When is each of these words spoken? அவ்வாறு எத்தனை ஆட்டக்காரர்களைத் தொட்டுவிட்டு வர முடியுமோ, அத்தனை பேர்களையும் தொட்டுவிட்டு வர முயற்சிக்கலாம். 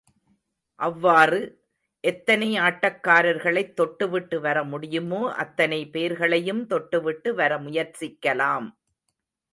அவ்வாறு 0.79 1.39
எத்தனை 2.03 2.59
ஆட்டக்காரர்களைத் 2.59 3.75
தொட்டுவிட்டு 3.75 4.39
வர 4.39 4.63
முடியுமோ, 4.63 5.21
அத்தனை 5.35 5.89
பேர்களையும் 5.89 6.67
தொட்டுவிட்டு 6.67 7.33
வர 7.33 7.59
முயற்சிக்கலாம். 7.59 8.67